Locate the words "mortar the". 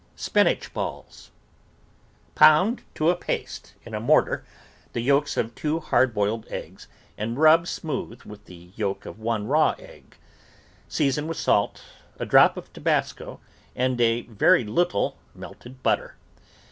3.99-4.99